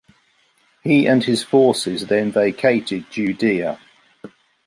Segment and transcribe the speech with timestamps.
[0.81, 3.79] He and his forces then vacated Judea.